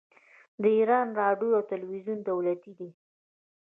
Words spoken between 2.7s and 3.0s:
دي.